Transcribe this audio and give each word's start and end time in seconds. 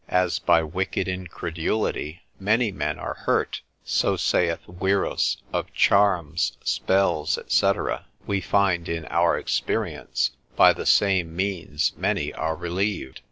As 0.09 0.39
by 0.39 0.63
wicked 0.63 1.07
incredulity 1.07 2.23
many 2.39 2.71
men 2.71 2.97
are 2.97 3.13
hurt 3.13 3.61
(so 3.85 4.15
saith 4.17 4.61
Wierus 4.67 5.37
of 5.53 5.71
charms, 5.75 6.57
spells, 6.63 7.37
&c.), 7.45 7.71
we 8.25 8.41
find 8.41 8.89
in 8.89 9.05
our 9.09 9.37
experience, 9.37 10.31
by 10.55 10.73
the 10.73 10.87
same 10.87 11.35
means 11.35 11.93
many 11.95 12.33
are 12.33 12.55
relieved. 12.55 13.19